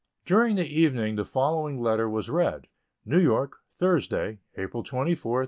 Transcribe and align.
During 0.25 0.55
the 0.55 0.65
evening 0.65 1.15
the 1.15 1.23
following 1.23 1.77
letter 1.77 2.09
was 2.09 2.27
read: 2.27 2.65
NEW 3.05 3.19
YORK, 3.19 3.59
Thursday, 3.75 4.39
April 4.57 4.81
24, 4.81 4.81
1856. 4.81 5.37